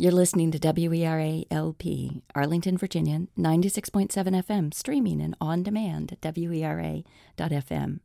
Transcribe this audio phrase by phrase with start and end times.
[0.00, 8.00] You're listening to WERA LP, Arlington, Virginia, 96.7 FM, streaming and on demand at WERA.FM.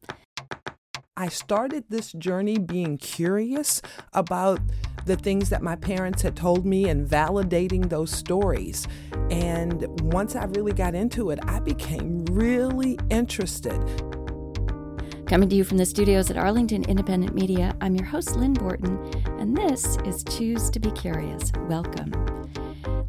[1.16, 3.82] I started this journey being curious
[4.12, 4.60] about
[5.06, 8.90] the things that my parents had told me and validating those stories.
[9.32, 13.80] And once I really got into it, I became really interested.
[15.28, 19.00] Coming to you from the studios at Arlington Independent Media, I'm your host, Lynn Borton,
[19.40, 21.52] and this is Choose to Be Curious.
[21.68, 22.12] Welcome.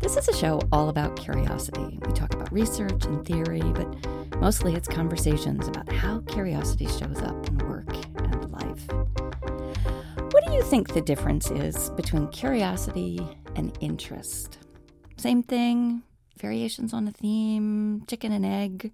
[0.01, 1.99] This is a show all about curiosity.
[2.07, 3.87] We talk about research and theory, but
[4.41, 8.87] mostly it's conversations about how curiosity shows up in work and life.
[10.33, 13.21] What do you think the difference is between curiosity
[13.57, 14.57] and interest?
[15.19, 16.03] Same thing,
[16.39, 18.91] variations on a theme, chicken and egg.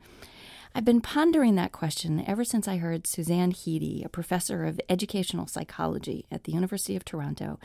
[0.75, 5.47] I've been pondering that question ever since I heard Suzanne Hidi, a professor of educational
[5.47, 7.59] psychology at the University of Toronto,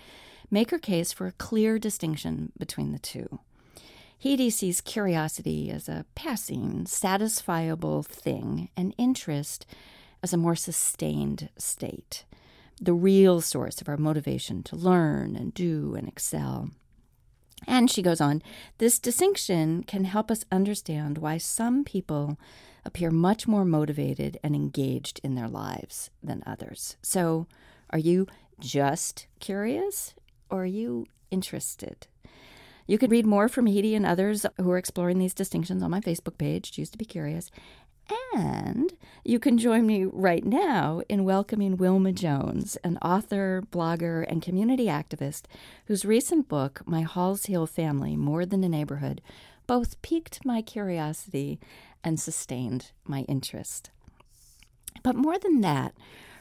[0.52, 3.40] make her case for a clear distinction between the two.
[4.22, 9.66] Hidi sees curiosity as a passing, satisfiable thing, and interest
[10.22, 12.26] as a more sustained state,
[12.82, 16.72] the real source of our motivation to learn and do and excel.
[17.66, 18.42] And she goes on,
[18.80, 22.38] this distinction can help us understand why some people
[22.88, 26.98] appear much more motivated and engaged in their lives than others.
[27.02, 27.46] So,
[27.92, 28.28] are you
[28.60, 30.16] just curious
[30.50, 32.08] or are you interested?
[32.88, 36.00] You can read more from Hidi and others who are exploring these distinctions on my
[36.00, 37.52] Facebook page, Choose to Be Curious.
[38.34, 38.94] And
[39.26, 44.86] you can join me right now in welcoming Wilma Jones, an author, blogger, and community
[44.86, 45.44] activist
[45.88, 49.22] whose recent book, My Halls Hill Family More Than a Neighborhood,
[49.68, 51.60] both piqued my curiosity
[52.04, 53.92] and sustained my interest.
[55.04, 55.94] But more than that,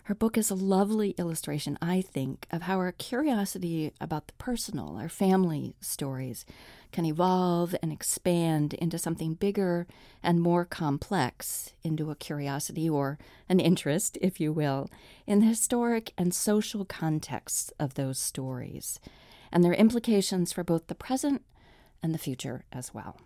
[0.04, 4.96] her book is a lovely illustration, I think, of how our curiosity about the personal,
[4.96, 6.46] our family stories,
[6.92, 9.88] can evolve and expand into something bigger
[10.22, 13.18] and more complex, into a curiosity or
[13.48, 14.88] an interest, if you will,
[15.26, 19.00] in the historic and social contexts of those stories,
[19.50, 21.42] and their implications for both the present
[22.02, 23.18] and the future as well.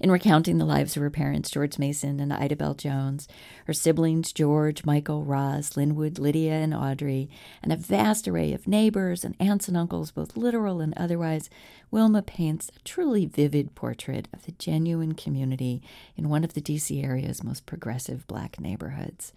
[0.00, 3.28] In recounting the lives of her parents, George Mason and Ida Bell Jones,
[3.66, 7.28] her siblings, George, Michael, Roz, Linwood, Lydia, and Audrey,
[7.62, 11.50] and a vast array of neighbors and aunts and uncles, both literal and otherwise,
[11.90, 15.82] Wilma paints a truly vivid portrait of the genuine community
[16.16, 17.02] in one of the D.C.
[17.02, 19.32] area's most progressive black neighborhoods.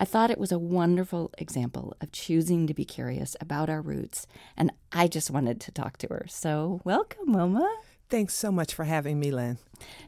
[0.00, 4.26] I thought it was a wonderful example of choosing to be curious about our roots,
[4.56, 6.24] and I just wanted to talk to her.
[6.26, 7.70] So, welcome, Wilma.
[8.08, 9.58] Thanks so much for having me, Lynn.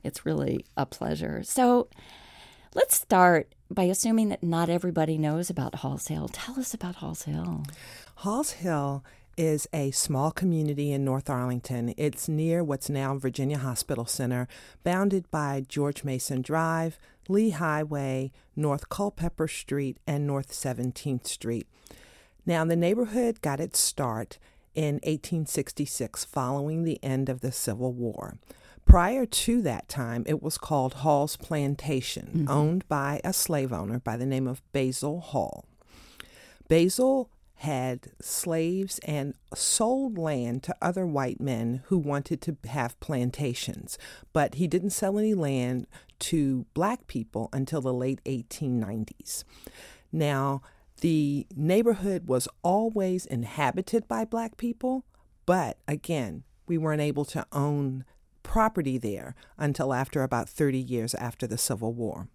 [0.03, 1.42] It's really a pleasure.
[1.44, 1.88] So
[2.75, 6.28] let's start by assuming that not everybody knows about Halls Hill.
[6.28, 7.62] Tell us about Halls Hill.
[8.16, 9.04] Halls Hill
[9.36, 11.94] is a small community in North Arlington.
[11.97, 14.48] It's near what's now Virginia Hospital Center,
[14.84, 16.98] bounded by George Mason Drive,
[17.28, 21.66] Lee Highway, North Culpeper Street, and North 17th Street.
[22.44, 24.38] Now, the neighborhood got its start
[24.75, 28.38] in 1866 following the end of the Civil War.
[28.84, 32.50] Prior to that time, it was called Hall's Plantation, mm-hmm.
[32.50, 35.65] owned by a slave owner by the name of Basil Hall.
[36.69, 43.97] Basil had slaves and sold land to other white men who wanted to have plantations,
[44.33, 45.87] but he didn't sell any land
[46.22, 49.43] to black people until the late 1890s.
[50.12, 50.62] Now,
[51.00, 55.05] the neighborhood was always inhabited by black people,
[55.47, 58.05] but again, we weren't able to own
[58.44, 62.28] property there until after about 30 years after the Civil War.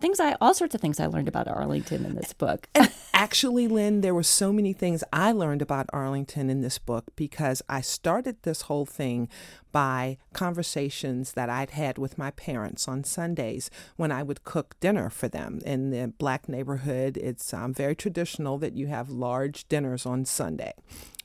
[0.00, 2.68] Things I, all sorts of things I learned about Arlington in this book.
[3.14, 7.62] actually, Lynn, there were so many things I learned about Arlington in this book because
[7.68, 9.28] I started this whole thing
[9.72, 15.10] by conversations that I'd had with my parents on Sundays when I would cook dinner
[15.10, 15.60] for them.
[15.64, 20.74] In the black neighborhood, it's um, very traditional that you have large dinners on Sunday.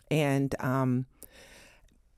[0.09, 1.05] And, um,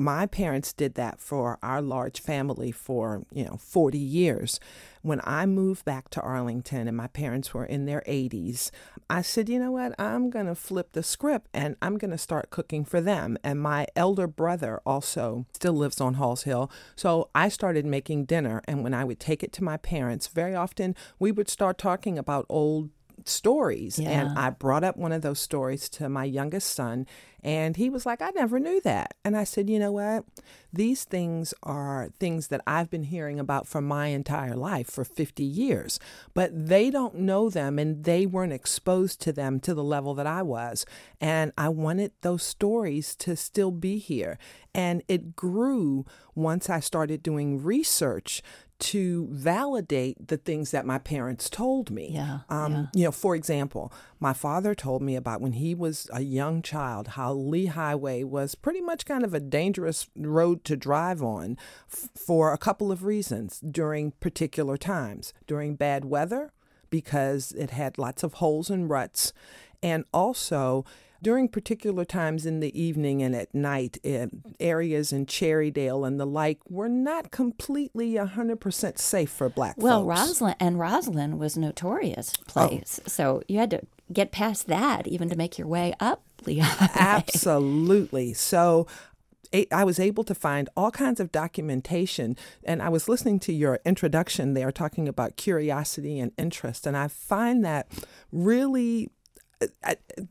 [0.03, 4.59] my parents did that for our large family for, you know, 40 years.
[5.01, 8.69] When I moved back to Arlington and my parents were in their 80s,
[9.09, 9.97] I said, you know what?
[9.97, 13.37] I'm going to flip the script and I'm going to start cooking for them.
[13.43, 16.69] And my elder brother also still lives on Halls Hill.
[16.95, 18.61] So I started making dinner.
[18.65, 22.17] And when I would take it to my parents, very often we would start talking
[22.17, 22.89] about old
[23.27, 23.99] stories.
[23.99, 24.09] Yeah.
[24.09, 27.05] And I brought up one of those stories to my youngest son,
[27.43, 29.15] and he was like, I never knew that.
[29.25, 30.23] And I said, You know what?
[30.71, 35.43] These things are things that I've been hearing about for my entire life for 50
[35.43, 35.99] years,
[36.33, 40.25] but they don't know them and they weren't exposed to them to the level that
[40.25, 40.85] I was.
[41.19, 44.39] And I wanted those stories to still be here.
[44.73, 48.41] And it grew once I started doing research
[48.91, 52.09] to validate the things that my parents told me.
[52.11, 52.85] Yeah, Um, yeah.
[52.93, 57.09] You know, for example, my father told me about when he was a young child
[57.09, 61.57] how Lee Highway was pretty much kind of a dangerous road to drive on
[61.91, 65.33] f- for a couple of reasons during particular times.
[65.47, 66.51] During bad weather,
[66.89, 69.33] because it had lots of holes and ruts,
[69.83, 70.85] and also
[71.21, 74.27] during particular times in the evening and at night, eh,
[74.59, 79.83] areas in Cherrydale and the like were not completely 100% safe for black folks.
[79.83, 80.19] Well, folks.
[80.19, 83.81] Rosslyn and Rosslyn was notorious place, so you had to
[84.11, 86.89] get past that even to make your way up Lehigh.
[86.93, 88.33] Absolutely.
[88.33, 88.85] So
[89.71, 93.79] I was able to find all kinds of documentation, and I was listening to your
[93.85, 97.87] introduction there talking about curiosity and interest, and I find that
[98.31, 99.09] really.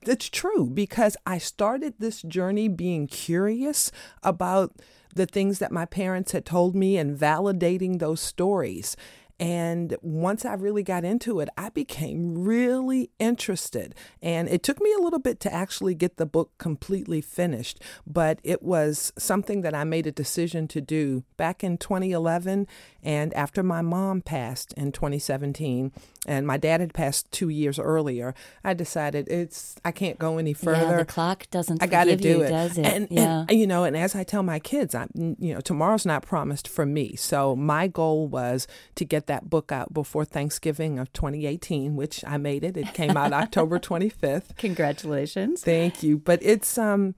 [0.03, 3.91] It's true because I started this journey being curious
[4.23, 4.73] about
[5.15, 8.97] the things that my parents had told me and validating those stories.
[9.43, 13.93] And once I really got into it, I became really interested.
[14.23, 18.39] And it took me a little bit to actually get the book completely finished, but
[18.45, 22.69] it was something that I made a decision to do back in 2011
[23.03, 25.91] and after my mom passed in 2017
[26.25, 30.53] and my dad had passed 2 years earlier, I decided it's I can't go any
[30.53, 30.83] further.
[30.83, 32.49] Yeah, the clock doesn't I got to do you, it.
[32.49, 32.87] does it?
[32.87, 33.45] And, yeah.
[33.49, 36.69] and you know, and as I tell my kids, I you know, tomorrow's not promised
[36.69, 37.17] for me.
[37.17, 42.37] So my goal was to get that book out before Thanksgiving of 2018, which I
[42.37, 42.77] made it.
[42.77, 44.57] It came out October 25th.
[44.57, 45.63] Congratulations.
[45.63, 46.19] Thank you.
[46.19, 47.15] But it's um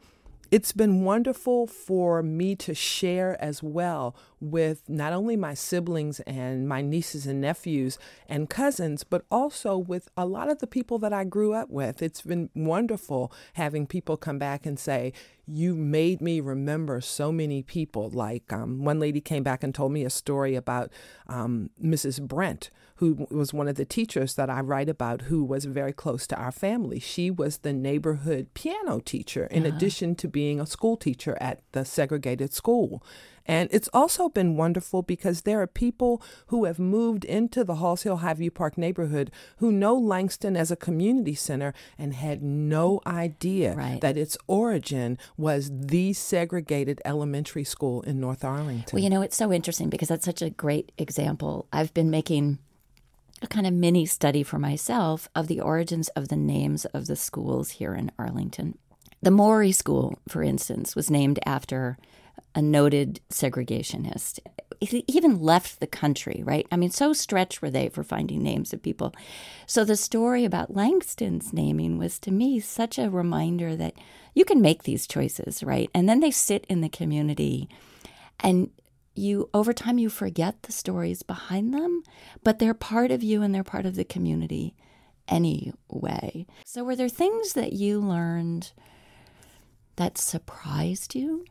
[0.54, 6.68] it's been wonderful for me to share as well with not only my siblings and
[6.68, 7.98] my nieces and nephews
[8.28, 12.00] and cousins, but also with a lot of the people that I grew up with.
[12.00, 15.12] It's been wonderful having people come back and say,
[15.44, 18.08] You made me remember so many people.
[18.10, 20.92] Like um, one lady came back and told me a story about
[21.26, 22.22] um, Mrs.
[22.22, 22.70] Brent,
[23.04, 26.36] who was one of the teachers that I write about, who was very close to
[26.36, 26.98] our family.
[26.98, 31.84] She was the neighborhood piano teacher, in addition to being a school teacher at the
[31.84, 33.02] segregated school.
[33.46, 38.02] And it's also been wonderful because there are people who have moved into the Halls
[38.04, 43.74] Hill Highview Park neighborhood who know Langston as a community center and had no idea
[43.74, 44.00] Right.
[44.00, 48.96] that its origin was the segregated elementary school in North Arlington.
[48.96, 51.66] Well, you know, it's so interesting because that's such a great example.
[51.70, 52.60] I've been making
[53.44, 57.16] a kind of mini study for myself of the origins of the names of the
[57.16, 58.76] schools here in Arlington.
[59.22, 61.96] The Maury School, for instance, was named after
[62.54, 64.38] a noted segregationist.
[64.80, 66.66] He even left the country, right?
[66.72, 69.14] I mean, so stretched were they for finding names of people.
[69.66, 73.94] So the story about Langston's naming was to me such a reminder that
[74.34, 75.90] you can make these choices, right?
[75.94, 77.68] And then they sit in the community
[78.40, 78.70] and
[79.14, 82.02] you over time you forget the stories behind them
[82.42, 84.74] but they're part of you and they're part of the community
[85.28, 86.46] anyway.
[86.64, 88.72] So were there things that you learned
[89.96, 91.44] that surprised you?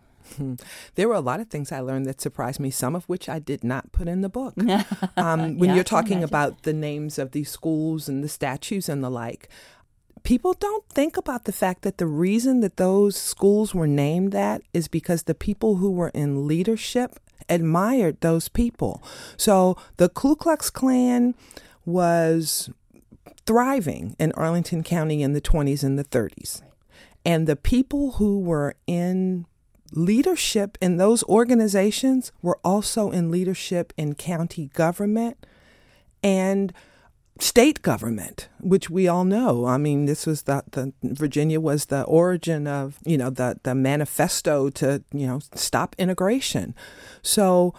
[0.95, 3.39] There were a lot of things I learned that surprised me, some of which I
[3.39, 4.53] did not put in the book.
[5.17, 9.03] Um, when Yeah, you're talking about the names of these schools and the statues and
[9.03, 9.49] the like,
[10.23, 14.61] people don't think about the fact that the reason that those schools were named that
[14.73, 17.19] is because the people who were in leadership
[17.49, 19.03] admired those people.
[19.37, 21.35] So the Ku Klux Klan
[21.85, 22.69] was
[23.45, 26.61] thriving in Arlington County in the 20s and the 30s.
[27.25, 29.45] And the people who were in
[29.91, 35.45] leadership in those organizations were also in leadership in county government
[36.23, 36.73] and
[37.39, 39.65] state government, which we all know.
[39.65, 43.73] I mean, this was the, the Virginia was the origin of, you know, the, the
[43.73, 46.75] manifesto to, you know, stop integration.
[47.21, 47.73] So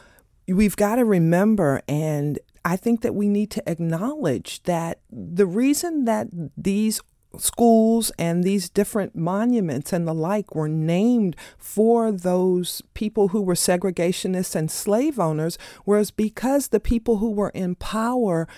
[0.48, 6.06] we've got to remember and I think that we need to acknowledge that the reason
[6.06, 7.00] that these
[7.38, 13.54] schools and these different monuments and the like were named for those people who were
[13.54, 18.48] segregationists and slave owners was because the people who were in power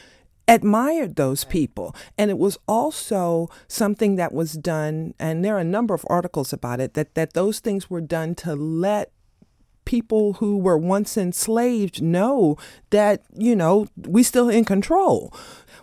[0.49, 1.95] admired those people.
[2.17, 6.53] And it was also something that was done, and there are a number of articles
[6.53, 9.11] about it, that, that those things were done to let
[9.85, 12.57] people who were once enslaved know
[12.91, 15.33] that, you know, we still in control.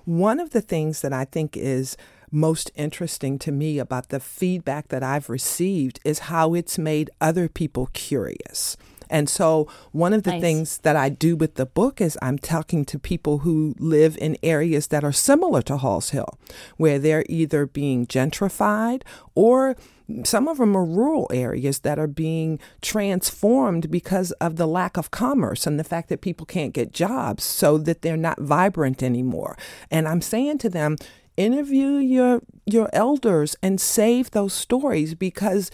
[0.06, 1.96] One of the things that I think is
[2.30, 7.48] most interesting to me about the feedback that I've received is how it's made other
[7.48, 8.76] people curious.
[9.14, 10.42] And so, one of the nice.
[10.42, 14.38] things that I do with the book is I'm talking to people who live in
[14.42, 16.40] areas that are similar to Halls Hill,
[16.78, 19.04] where they're either being gentrified
[19.36, 19.76] or
[20.24, 25.12] some of them are rural areas that are being transformed because of the lack of
[25.12, 29.58] commerce and the fact that people can't get jobs so that they're not vibrant anymore.
[29.90, 30.98] And I'm saying to them,
[31.38, 35.72] interview your your elders and save those stories because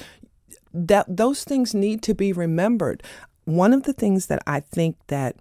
[0.74, 3.04] that those things need to be remembered.
[3.50, 5.36] One of the things that I think that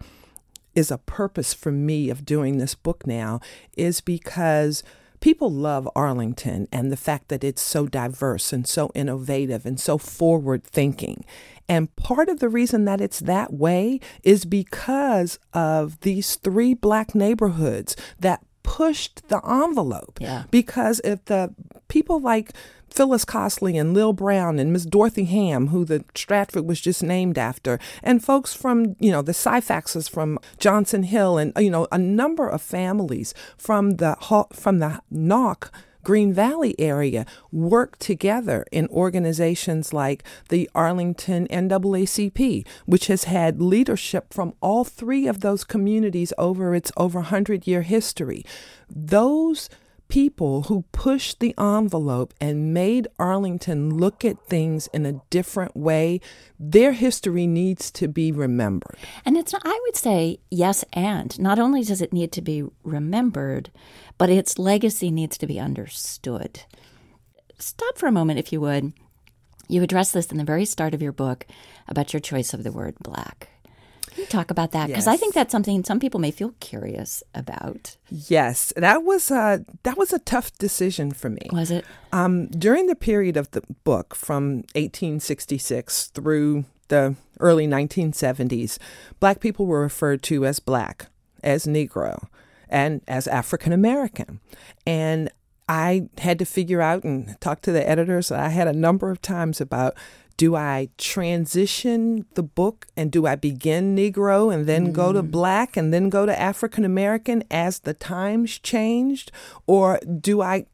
[0.74, 3.38] is a purpose for me of doing this book now
[3.76, 4.82] is because
[5.20, 9.98] people love Arlington and the fact that it's so diverse and so innovative and so
[9.98, 11.22] forward thinking.
[11.68, 17.14] And part of the reason that it's that way is because of these three black
[17.14, 20.18] neighborhoods that pushed the envelope.
[20.20, 20.44] Yeah.
[20.50, 21.54] Because if the
[21.88, 22.52] people like
[22.90, 27.38] Phyllis Cosley and Lil Brown and Miss Dorothy Hamm, who the Stratford was just named
[27.38, 31.98] after, and folks from, you know, the Syphaxes from Johnson Hill and, you know, a
[31.98, 34.16] number of families from the,
[34.52, 35.70] from the Nauck
[36.08, 44.32] Green Valley area work together in organizations like the Arlington NAACP, which has had leadership
[44.32, 48.42] from all three of those communities over its over 100 year history.
[48.88, 49.68] Those
[50.08, 56.20] people who pushed the envelope and made Arlington look at things in a different way,
[56.58, 58.96] their history needs to be remembered.
[59.24, 63.70] And it's, I would say, yes, and not only does it need to be remembered,
[64.16, 66.60] but its legacy needs to be understood.
[67.58, 68.92] Stop for a moment, if you would.
[69.68, 71.46] You address this in the very start of your book
[71.86, 73.50] about your choice of the word black.
[74.18, 74.88] Can you talk about that?
[74.88, 75.14] Because yes.
[75.14, 77.96] I think that's something some people may feel curious about.
[78.10, 81.48] Yes, that was a that was a tough decision for me.
[81.52, 81.84] Was it?
[82.10, 88.78] Um, during the period of the book, from 1866 through the early 1970s,
[89.20, 91.06] black people were referred to as black,
[91.44, 92.26] as Negro,
[92.68, 94.40] and as African American,
[94.84, 95.30] and
[95.68, 98.32] I had to figure out and talk to the editors.
[98.32, 99.94] I had a number of times about
[100.38, 104.92] do I transition the book and do I begin Negro and then mm.
[104.92, 105.30] go to mm.
[105.32, 109.32] Black and then go to African American as the times changed?
[109.66, 110.66] Or do I,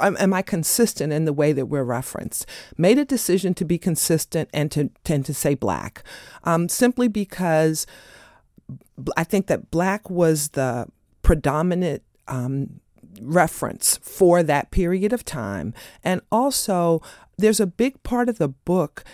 [0.00, 2.46] am I consistent in the way that we're referenced?
[2.78, 6.02] Made a decision to be consistent and to tend to say Black
[6.44, 7.86] um, simply because
[9.18, 10.88] I think that Black was the
[11.20, 12.80] predominant um,
[13.20, 15.74] reference for that period of time.
[16.02, 17.02] And also,
[17.36, 19.04] there's a big part of the book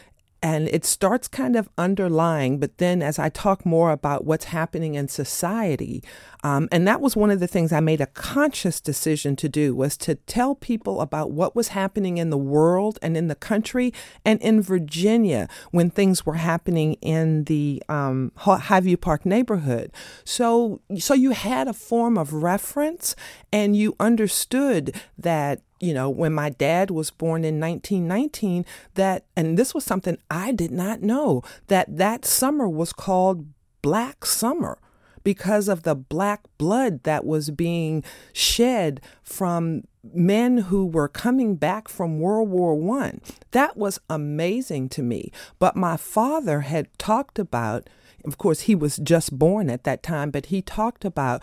[0.42, 4.94] and it starts kind of underlying but then as i talk more about what's happening
[4.94, 6.02] in society
[6.42, 9.74] um, and that was one of the things i made a conscious decision to do
[9.74, 13.92] was to tell people about what was happening in the world and in the country
[14.24, 19.92] and in virginia when things were happening in the um, highview park neighborhood.
[20.24, 23.14] So so you had a form of reference
[23.52, 28.66] and you understood that you know, when my dad was born in 1919,
[28.96, 33.46] that, and this was something I did not know, that that summer was called
[33.80, 34.76] Black Summer
[35.24, 39.84] because of the black blood that was being shed from
[40.14, 43.20] men who were coming back from World War One.
[43.50, 45.30] That was amazing to me.
[45.58, 47.88] But my father had talked about,
[48.24, 51.42] of course, he was just born at that time, but he talked about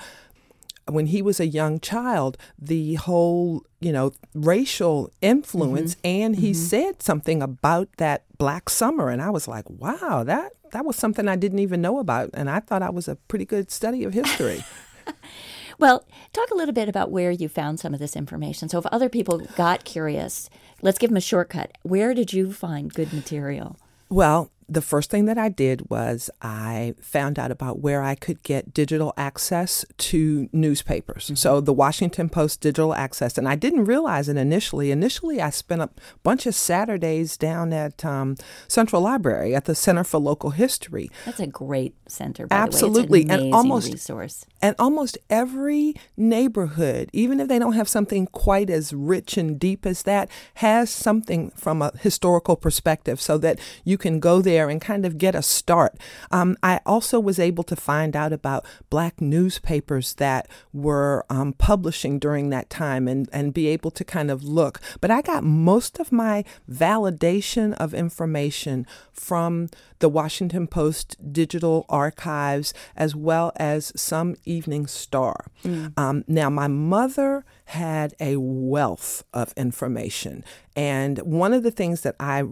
[0.89, 6.07] when he was a young child, the whole, you know, racial influence, mm-hmm.
[6.07, 6.61] and he mm-hmm.
[6.61, 11.27] said something about that Black Summer, and I was like, wow, that that was something
[11.27, 14.13] I didn't even know about, and I thought I was a pretty good study of
[14.13, 14.63] history.
[15.79, 18.69] well, talk a little bit about where you found some of this information.
[18.69, 20.49] So, if other people got curious,
[20.81, 21.77] let's give them a shortcut.
[21.83, 23.77] Where did you find good material?
[24.09, 28.43] Well, the first thing that I did was I found out about where I could
[28.43, 31.25] get digital access to newspapers.
[31.25, 31.35] Mm-hmm.
[31.35, 34.91] So the Washington Post digital access, and I didn't realize it initially.
[34.91, 35.89] Initially, I spent a
[36.23, 38.35] bunch of Saturdays down at um,
[38.67, 41.09] Central Library at the Center for Local History.
[41.25, 42.47] That's a great center.
[42.51, 44.45] Absolutely, an and almost resource.
[44.61, 49.85] And almost every neighborhood, even if they don't have something quite as rich and deep
[49.85, 54.69] as that, has something from a historical perspective, so that you can go there there
[54.69, 55.97] and kind of get a start.
[56.31, 62.17] Um, I also was able to find out about black newspapers that were um, publishing
[62.17, 64.81] during that time and, and be able to kind of look.
[64.99, 72.73] But I got most of my validation of information from the Washington Post digital archives
[72.95, 75.45] as well as some Evening Star.
[75.63, 75.93] Mm.
[75.99, 80.43] Um, now, my mother had a wealth of information.
[80.75, 82.45] And one of the things that I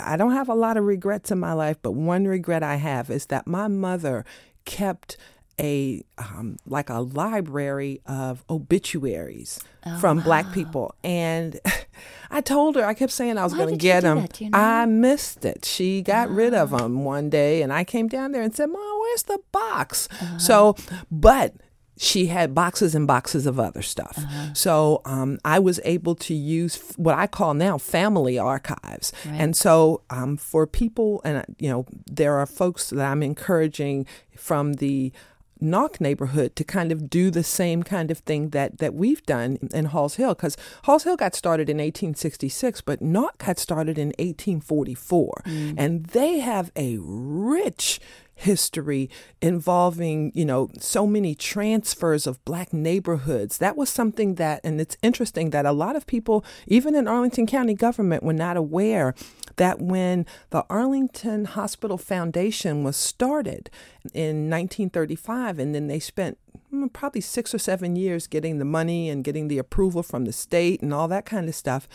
[0.00, 3.10] I don't have a lot of regrets in my life, but one regret I have
[3.10, 4.24] is that my mother
[4.64, 5.16] kept
[5.60, 10.24] a um, like a library of obituaries oh, from wow.
[10.24, 11.60] black people and
[12.30, 14.58] i told her i kept saying i was going to get them you know?
[14.58, 16.36] i missed it she got uh-huh.
[16.36, 19.38] rid of them one day and i came down there and said mom where's the
[19.52, 20.38] box uh-huh.
[20.38, 20.76] so
[21.10, 21.54] but
[22.02, 24.18] she had boxes and boxes of other stuff.
[24.18, 24.52] Uh-huh.
[24.54, 29.12] So um, I was able to use what I call now family archives.
[29.24, 29.40] Right.
[29.40, 34.06] And so um, for people, and you know, there are folks that I'm encouraging
[34.36, 35.12] from the
[35.62, 39.58] Nauck neighborhood to kind of do the same kind of thing that that we've done
[39.72, 44.08] in Halls Hill because Halls Hill got started in 1866, but Nauck got started in
[44.18, 45.74] 1844, mm.
[45.78, 48.00] and they have a rich
[48.34, 49.08] history
[49.40, 53.58] involving, you know, so many transfers of black neighborhoods.
[53.58, 57.46] That was something that, and it's interesting that a lot of people, even in Arlington
[57.46, 59.14] County government, were not aware
[59.56, 63.70] that when the Arlington Hospital Foundation was started
[64.12, 66.38] in 1935, and then they spent
[66.70, 70.32] hmm, probably six or seven years getting the money and getting the approval from the
[70.32, 71.88] state and all that kind of stuff,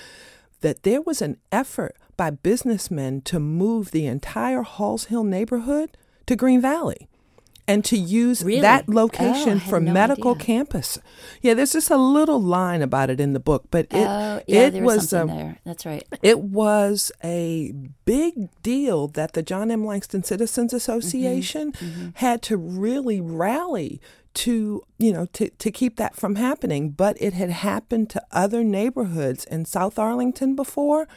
[0.62, 5.96] that there was an effort by businessmen to move the entire Halls Hill neighborhood
[6.26, 7.08] to Green Valley
[7.68, 8.62] and to use really?
[8.62, 10.46] that location oh, for no medical idea.
[10.46, 10.98] campus.
[11.42, 14.68] Yeah, there's just a little line about it in the book, but it oh, yeah,
[14.68, 15.60] it was, was there.
[15.66, 16.08] That's right.
[16.22, 17.74] It was a
[18.06, 19.86] big deal that the John M.
[19.86, 22.10] Langston Citizens Association mm-hmm, mm-hmm.
[22.16, 24.02] had to really rally
[24.38, 28.64] to you know to, to keep that from happening but it had happened to other
[28.64, 31.08] neighborhoods in south arlington before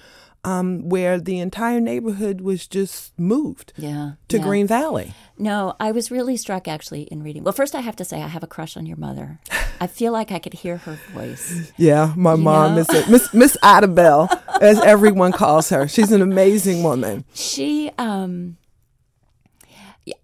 [0.44, 4.42] um, where the entire neighborhood was just moved yeah, to yeah.
[4.42, 5.14] Green Valley.
[5.38, 7.44] No, I was really struck actually in reading.
[7.44, 9.38] Well, first I have to say I have a crush on your mother.
[9.80, 11.72] I feel like I could hear her voice.
[11.76, 12.80] Yeah, my you mom know?
[12.80, 14.28] is Miss Miss Adabelle,
[14.60, 15.88] as everyone calls her.
[15.88, 17.24] She's an amazing woman.
[17.32, 18.56] She um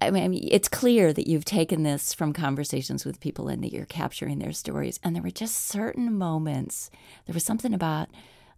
[0.01, 3.85] I mean, it's clear that you've taken this from conversations with people and that you're
[3.85, 4.99] capturing their stories.
[5.03, 6.89] And there were just certain moments.
[7.25, 8.09] There was something about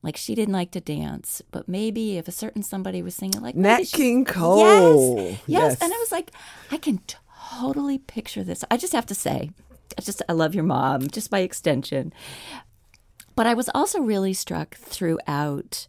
[0.02, 3.56] like she didn't like to dance, but maybe if a certain somebody was singing like
[3.56, 5.18] Nat King Cole.
[5.18, 5.82] Yes, yes, yes.
[5.82, 6.32] And I was like,
[6.72, 8.64] I can totally picture this.
[8.72, 9.52] I just have to say,
[9.98, 12.14] I just I love your mom, just by extension.
[13.36, 15.88] But I was also really struck throughout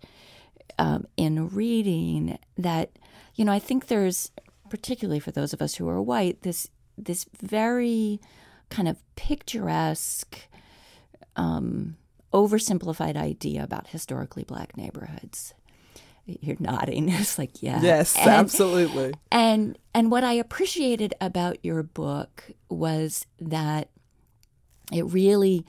[0.79, 2.91] um, in reading that,
[3.35, 4.31] you know, I think there's
[4.69, 8.21] particularly for those of us who are white, this this very
[8.69, 10.49] kind of picturesque
[11.37, 11.97] um,
[12.33, 15.55] oversimplified idea about historically black neighborhoods.
[16.27, 17.09] You're nodding.
[17.11, 17.81] It's like, yeah.
[17.83, 19.15] Yes, and, absolutely.
[19.33, 23.89] And and what I appreciated about your book was that
[24.93, 25.65] it really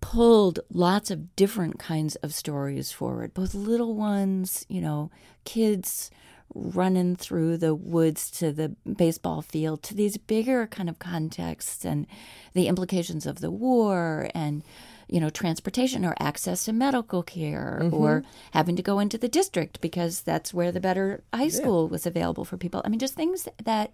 [0.00, 5.10] pulled lots of different kinds of stories forward, both little ones, you know,
[5.44, 6.10] kids
[6.54, 12.06] running through the woods to the baseball field, to these bigger kind of contexts and
[12.52, 14.62] the implications of the war and
[15.08, 17.94] you know, transportation or access to medical care mm-hmm.
[17.94, 21.90] or having to go into the district because that's where the better high school yeah.
[21.90, 22.82] was available for people.
[22.84, 23.92] I mean, just things that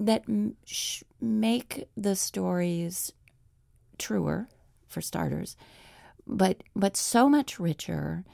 [0.00, 0.24] that
[1.20, 3.12] make the stories
[3.98, 4.48] truer
[4.88, 5.56] for starters,
[6.26, 8.24] but but so much richer.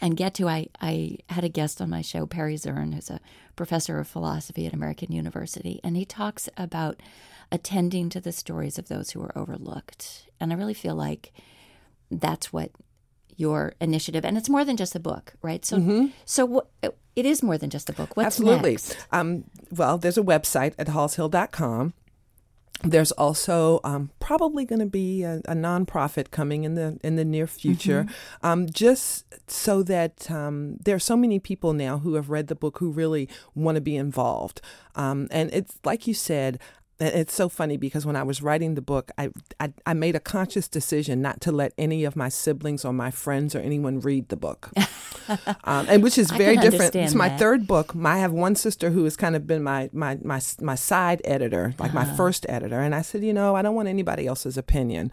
[0.00, 3.20] And get to I I had a guest on my show, Perry Zurn, who's a
[3.56, 7.00] professor of philosophy at American University, and he talks about
[7.52, 10.28] attending to the stories of those who are overlooked.
[10.40, 11.32] And I really feel like
[12.10, 12.70] that's what
[13.36, 16.06] your initiative and it's more than just a book right so mm-hmm.
[16.24, 16.68] so what
[17.16, 18.78] it is more than just a book what's absolutely?
[19.10, 21.94] Um, well there's a website at hallshill.com
[22.82, 27.24] there's also um, probably going to be a, a, nonprofit coming in the in the
[27.24, 28.46] near future, mm-hmm.
[28.46, 32.54] um, just so that um, there are so many people now who have read the
[32.54, 34.60] book who really want to be involved.
[34.96, 36.58] Um, and it's like you said,
[37.00, 40.20] it's so funny because when I was writing the book, I, I, I made a
[40.20, 44.28] conscious decision not to let any of my siblings or my friends or anyone read
[44.28, 44.70] the book,
[45.64, 46.94] um, and which is very different.
[46.94, 47.38] It's my that.
[47.38, 47.94] third book.
[48.04, 51.74] I have one sister who has kind of been my my my, my side editor,
[51.78, 52.06] like uh-huh.
[52.06, 55.10] my first editor, and I said, you know, I don't want anybody else's opinion.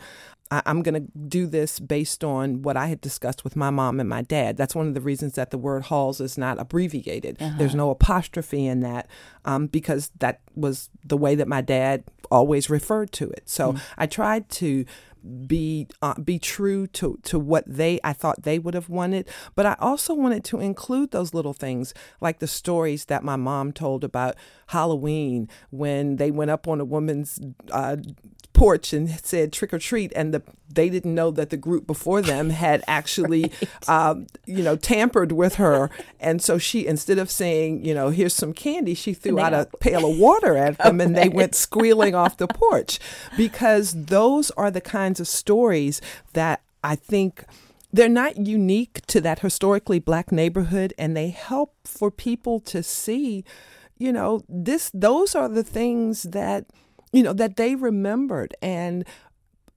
[0.52, 4.00] I, am going to do this based on what I had discussed with my mom
[4.00, 4.58] and my dad.
[4.58, 7.42] That's one of the reasons that the word halls is not abbreviated.
[7.42, 7.56] Uh-huh.
[7.58, 9.08] There's no apostrophe in that
[9.46, 13.44] um, because that was the way that my dad always referred to it.
[13.46, 13.82] So mm.
[13.98, 14.86] I tried to
[15.48, 19.66] be uh, be true to to what they I thought they would have wanted, but
[19.66, 24.04] I also wanted to include those little things like the stories that my mom told
[24.04, 24.36] about
[24.68, 27.40] Halloween when they went up on a woman's
[27.72, 27.98] uh,
[28.54, 30.42] porch and said trick or treat, and the
[30.74, 33.52] they didn't know that the group before them had actually,
[33.88, 33.90] right.
[33.90, 38.34] um, you know, tampered with her, and so she instead of saying, you know, here's
[38.34, 42.16] some candy, she threw out a pail of water at them, and they went squealing
[42.16, 43.00] off the porch,
[43.38, 46.02] because those are the kinds of stories
[46.34, 47.46] that I think
[47.94, 53.44] they're not unique to that historically black neighborhood and they help for people to see
[53.98, 56.66] you know this those are the things that
[57.12, 58.56] you know, that they remembered.
[58.62, 59.06] And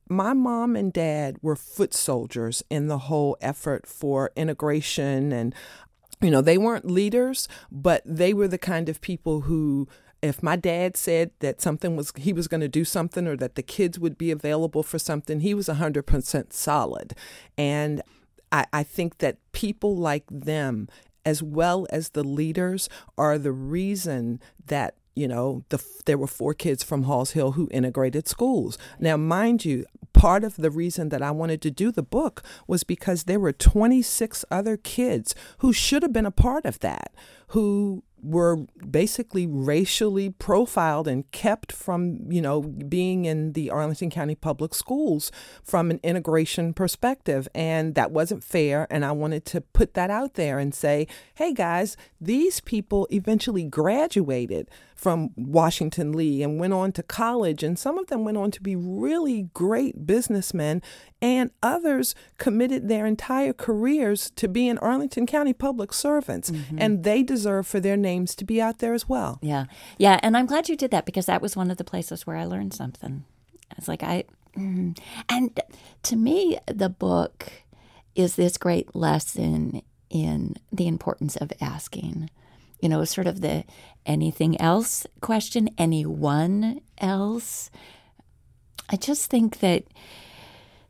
[0.08, 5.32] my mom and dad were foot soldiers in the whole effort for integration.
[5.32, 5.54] And,
[6.20, 9.88] you know, they weren't leaders, but they were the kind of people who
[10.24, 13.54] if my dad said that something was he was going to do something or that
[13.54, 17.14] the kids would be available for something he was 100% solid
[17.58, 18.02] and
[18.50, 20.88] I, I think that people like them
[21.26, 26.54] as well as the leaders are the reason that you know, the, there were four
[26.54, 28.76] kids from Halls Hill who integrated schools.
[28.98, 32.82] Now, mind you, part of the reason that I wanted to do the book was
[32.82, 37.14] because there were 26 other kids who should have been a part of that,
[37.48, 38.56] who were
[38.90, 45.30] basically racially profiled and kept from, you know, being in the Arlington County Public Schools
[45.62, 47.46] from an integration perspective.
[47.54, 48.86] And that wasn't fair.
[48.90, 53.64] And I wanted to put that out there and say, hey guys, these people eventually
[53.64, 54.70] graduated
[55.04, 57.62] from Washington Lee and went on to college.
[57.62, 60.80] And some of them went on to be really great businessmen,
[61.20, 66.50] and others committed their entire careers to being Arlington County public servants.
[66.50, 66.78] Mm-hmm.
[66.80, 69.38] And they deserve for their names to be out there as well.
[69.42, 69.66] Yeah.
[69.98, 70.18] Yeah.
[70.22, 72.46] And I'm glad you did that because that was one of the places where I
[72.46, 73.24] learned something.
[73.76, 74.24] It's like, I,
[74.56, 74.98] mm.
[75.28, 75.60] and
[76.04, 77.52] to me, the book
[78.14, 82.30] is this great lesson in the importance of asking
[82.84, 83.64] you know, sort of the
[84.04, 87.70] anything else question, anyone else.
[88.90, 89.84] I just think that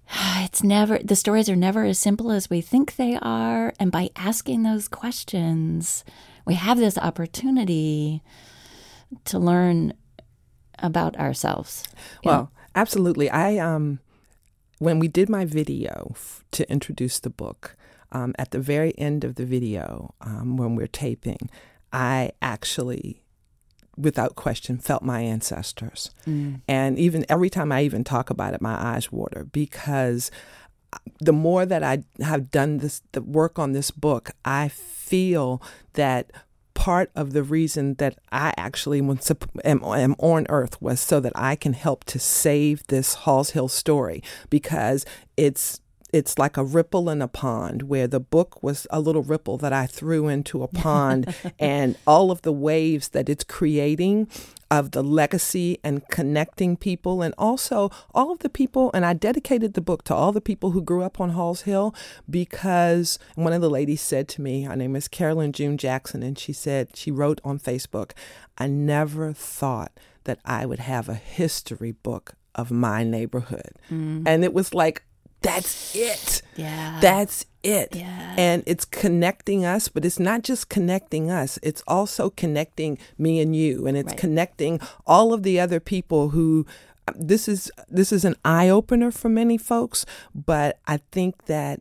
[0.38, 3.72] it's never, the stories are never as simple as we think they are.
[3.78, 6.04] And by asking those questions,
[6.44, 8.22] we have this opportunity
[9.26, 9.94] to learn
[10.80, 11.84] about ourselves.
[12.24, 12.50] Well, know?
[12.74, 13.30] absolutely.
[13.30, 14.00] I, um,
[14.80, 17.76] when we did my video f- to introduce the book,
[18.10, 21.50] um, at the very end of the video, um, when we're taping,
[21.94, 23.22] I actually
[23.96, 26.10] without question felt my ancestors.
[26.26, 26.62] Mm.
[26.66, 30.32] And even every time I even talk about it, my eyes water because
[31.20, 35.62] the more that I have done this the work on this book, I feel
[35.94, 36.32] that
[36.74, 39.18] part of the reason that I actually am,
[39.84, 44.22] am on earth was so that I can help to save this Halls Hill story
[44.50, 45.80] because it's
[46.14, 49.72] it's like a ripple in a pond where the book was a little ripple that
[49.72, 54.28] I threw into a pond and all of the waves that it's creating
[54.70, 59.74] of the legacy and connecting people and also all of the people and I dedicated
[59.74, 61.92] the book to all the people who grew up on Halls Hill
[62.30, 66.38] because one of the ladies said to me, her name is Carolyn June Jackson, and
[66.38, 68.12] she said she wrote on Facebook,
[68.56, 69.90] I never thought
[70.22, 73.72] that I would have a history book of my neighborhood.
[73.90, 74.22] Mm.
[74.26, 75.02] And it was like
[75.44, 76.42] that's it.
[76.56, 76.98] Yeah.
[77.00, 77.94] That's it.
[77.94, 78.34] Yeah.
[78.36, 83.54] And it's connecting us, but it's not just connecting us, it's also connecting me and
[83.54, 83.86] you.
[83.86, 84.18] And it's right.
[84.18, 86.66] connecting all of the other people who
[87.14, 91.80] this is this is an eye opener for many folks, but I think that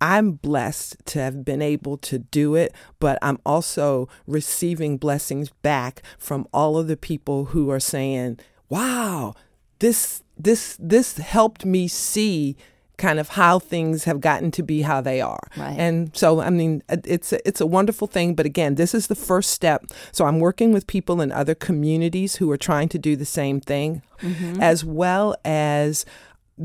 [0.00, 6.02] I'm blessed to have been able to do it, but I'm also receiving blessings back
[6.18, 9.34] from all of the people who are saying, "Wow,
[9.80, 12.56] this this this helped me see
[12.98, 15.48] kind of how things have gotten to be how they are.
[15.56, 15.76] Right.
[15.78, 19.14] And so I mean it's a, it's a wonderful thing but again this is the
[19.14, 19.86] first step.
[20.12, 23.60] So I'm working with people in other communities who are trying to do the same
[23.60, 24.60] thing mm-hmm.
[24.60, 26.04] as well as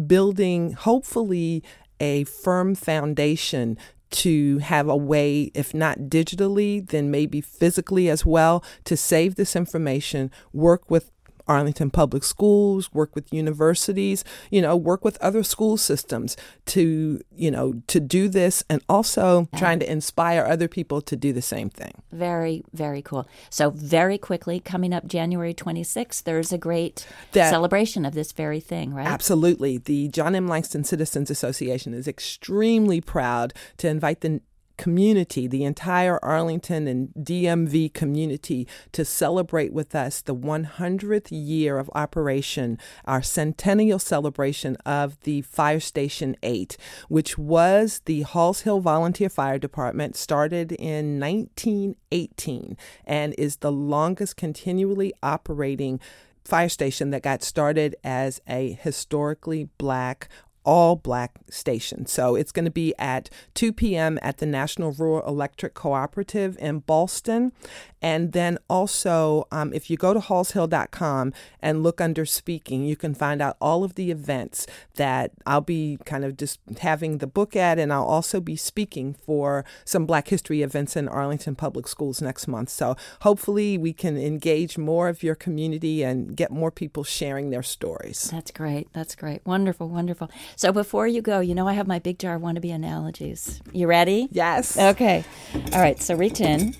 [0.06, 1.64] building hopefully
[2.00, 3.78] a firm foundation
[4.10, 9.56] to have a way, if not digitally, then maybe physically as well, to save this
[9.56, 11.12] information, work with
[11.48, 17.52] Arlington Public Schools, work with universities, you know, work with other school systems to, you
[17.52, 21.70] know, to do this and also trying to inspire other people to do the same
[21.70, 22.02] thing.
[22.12, 23.28] Very, very cool.
[23.50, 28.60] So, very quickly, coming up January 26th, there's a great that, celebration of this very
[28.60, 29.08] thing, right?
[29.08, 29.78] Absolutely.
[29.78, 30.48] The John M.
[30.48, 34.42] Langston Citizens Association is extremely proud to invite the
[34.78, 41.90] community, the entire Arlington and DMV community, to celebrate with us the 100th year of
[41.96, 46.78] operation, our centennial celebration of the Fire Station 8,
[47.10, 54.38] which was the Halls Hill Volunteer Fire Department, started in 1918 and is the longest
[54.38, 56.00] continually operating
[56.48, 60.30] fire station that got started as a historically black
[60.68, 62.06] all black station.
[62.06, 64.20] So it's going to be at 2 p.m.
[64.22, 67.54] at the National Rural Electric Cooperative in Ballston.
[68.02, 73.16] And then also, um, if you go to hallshill.com and look under speaking, you can
[73.16, 77.56] find out all of the events that I'll be kind of just having the book
[77.56, 82.22] at, and I'll also be speaking for some Black History events in Arlington Public Schools
[82.22, 82.70] next month.
[82.70, 87.64] So hopefully, we can engage more of your community and get more people sharing their
[87.64, 88.30] stories.
[88.32, 88.94] That's great.
[88.94, 89.44] That's great.
[89.46, 90.30] Wonderful, wonderful.
[90.58, 93.62] So before you go, you know, I have my big jar of wannabe analogies.
[93.74, 94.28] You ready?
[94.32, 94.76] Yes.
[94.76, 95.24] Okay.
[95.72, 96.02] All right.
[96.02, 96.74] So reach in.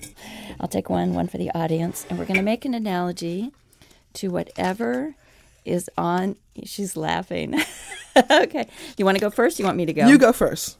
[0.58, 3.52] I'll take one, one for the audience, and we're going to make an analogy
[4.14, 5.14] to whatever
[5.64, 6.34] is on.
[6.64, 7.54] She's laughing.
[8.30, 8.68] okay.
[8.96, 9.60] You want to go first?
[9.60, 10.08] You want me to go?
[10.08, 10.76] You go first.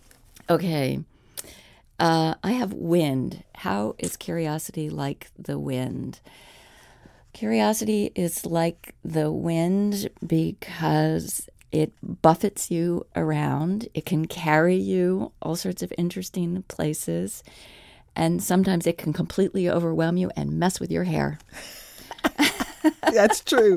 [0.51, 0.99] Okay.
[2.01, 3.45] Uh, I have wind.
[3.55, 6.19] How is curiosity like the wind?
[7.33, 13.89] Curiosity is like the wind because it buffets you around.
[13.95, 17.43] It can carry you all sorts of interesting places
[18.19, 21.39] and sometimes it can completely overwhelm you and mess with your hair.
[23.03, 23.77] That's true.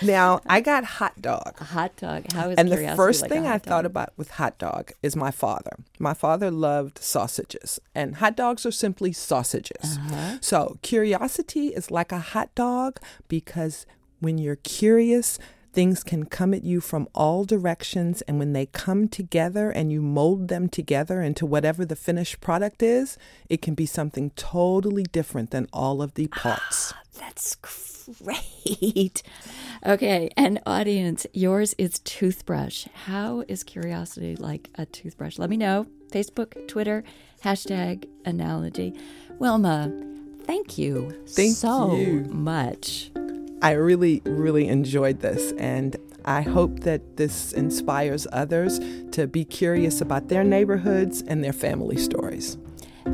[0.00, 1.56] Now I got hot dog.
[1.60, 2.32] A hot dog.
[2.32, 5.32] How is and the first like thing I thought about with hot dog is my
[5.32, 5.76] father.
[5.98, 9.98] My father loved sausages, and hot dogs are simply sausages.
[9.98, 10.38] Uh-huh.
[10.40, 13.86] So curiosity is like a hot dog because
[14.20, 15.38] when you're curious,
[15.78, 18.20] things can come at you from all directions.
[18.22, 22.82] And when they come together and you mold them together into whatever the finished product
[22.82, 23.16] is,
[23.48, 26.92] it can be something totally different than all of the parts.
[26.96, 27.54] Ah, that's
[28.24, 29.22] great.
[29.86, 32.88] Okay, and audience, yours is toothbrush.
[33.04, 35.38] How is curiosity like a toothbrush?
[35.38, 35.86] Let me know.
[36.10, 37.04] Facebook, Twitter,
[37.44, 38.98] hashtag analogy.
[39.38, 39.92] Wilma,
[40.42, 42.22] thank you thank so you.
[42.24, 43.12] much.
[43.60, 48.78] I really, really enjoyed this, and I hope that this inspires others
[49.12, 52.56] to be curious about their neighborhoods and their family stories.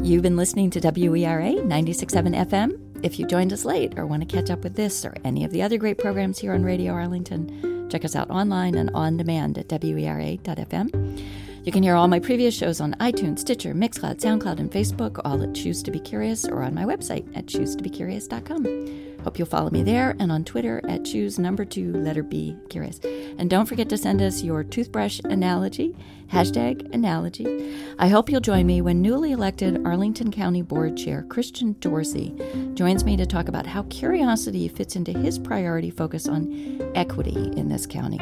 [0.03, 2.79] You've been listening to WERA 96.7 FM.
[3.03, 5.51] If you joined us late or want to catch up with this or any of
[5.51, 9.57] the other great programs here on Radio Arlington, check us out online and on demand
[9.57, 11.23] at WERA.fm.
[11.65, 15.43] You can hear all my previous shows on iTunes, Stitcher, Mixcloud, SoundCloud, and Facebook, all
[15.43, 19.14] at Choose to Be Curious or on my website at choosetobecurious.com.
[19.25, 23.01] Hope you'll follow me there and on Twitter at choose number two letter B curious.
[23.39, 25.97] And don't forget to send us your toothbrush analogy,
[26.31, 27.75] hashtag analogy.
[27.99, 32.35] I hope you'll join me when newly elected Arlington County Board Chair Christian Dorsey
[32.75, 37.69] joins me to talk about how curiosity fits into his priority focus on equity in
[37.69, 38.19] this county.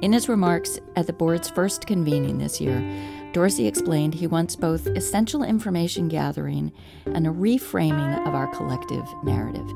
[0.00, 2.80] In his remarks at the board's first convening this year,
[3.32, 6.70] Dorsey explained he wants both essential information gathering
[7.06, 9.68] and a reframing of our collective narrative.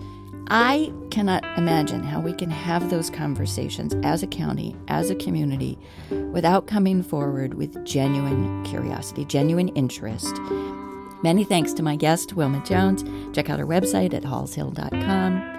[0.51, 5.79] I cannot imagine how we can have those conversations as a county, as a community,
[6.33, 10.35] without coming forward with genuine curiosity, genuine interest.
[11.23, 13.05] Many thanks to my guest, Wilma Jones.
[13.35, 15.59] Check out our website at hallshill.com.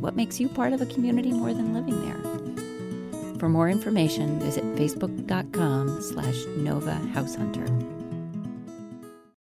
[0.00, 3.38] what makes you part of a community more than living there.
[3.38, 7.93] For more information, visit facebook.com slash Nova House Hunter.